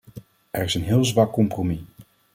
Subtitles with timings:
[0.51, 1.79] Er is een heel zwak compromis.